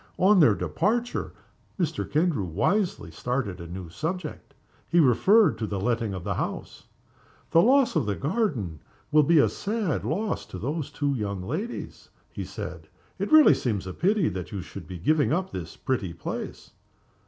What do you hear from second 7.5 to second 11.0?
"The loss of the garden will be a sad loss to those